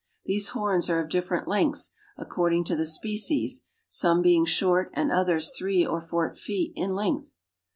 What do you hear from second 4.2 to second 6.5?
being short and others three or four